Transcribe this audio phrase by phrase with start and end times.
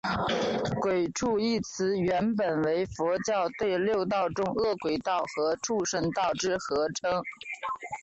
[0.81, 7.21] 鬼畜一词原本为佛教对六道中饿鬼道与畜生道之合称。